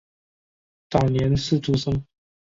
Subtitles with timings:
[0.89, 2.03] 早年是诸生。